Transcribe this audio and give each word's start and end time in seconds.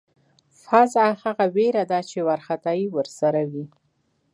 فذع 0.65 1.07
هغه 1.23 1.45
وېره 1.55 1.83
ده 1.91 1.99
چې 2.09 2.17
وارخطایی 2.27 2.85
ورسره 2.95 3.41
وي. 3.51 3.65